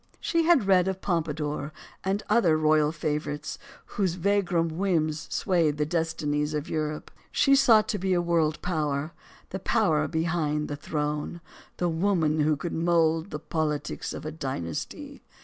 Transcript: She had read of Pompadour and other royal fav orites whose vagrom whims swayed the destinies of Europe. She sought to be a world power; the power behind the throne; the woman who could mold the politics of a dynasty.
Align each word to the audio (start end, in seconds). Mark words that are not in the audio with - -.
She 0.19 0.45
had 0.45 0.65
read 0.65 0.87
of 0.87 0.99
Pompadour 0.99 1.71
and 2.03 2.23
other 2.27 2.57
royal 2.57 2.91
fav 2.91 3.21
orites 3.21 3.59
whose 3.85 4.15
vagrom 4.15 4.69
whims 4.79 5.27
swayed 5.31 5.77
the 5.77 5.85
destinies 5.85 6.55
of 6.55 6.67
Europe. 6.67 7.11
She 7.31 7.55
sought 7.55 7.87
to 7.89 7.99
be 7.99 8.13
a 8.13 8.19
world 8.19 8.59
power; 8.63 9.11
the 9.51 9.59
power 9.59 10.07
behind 10.07 10.69
the 10.69 10.75
throne; 10.75 11.39
the 11.77 11.87
woman 11.87 12.39
who 12.39 12.55
could 12.57 12.73
mold 12.73 13.29
the 13.29 13.37
politics 13.37 14.11
of 14.11 14.25
a 14.25 14.31
dynasty. 14.31 15.21